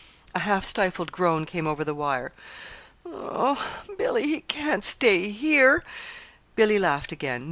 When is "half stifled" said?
0.39-1.11